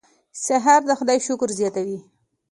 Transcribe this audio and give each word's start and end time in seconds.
سهار 0.45 0.81
د 0.87 0.91
خدای 0.99 1.19
شکر 1.27 1.49
زیاتوي. 1.59 1.99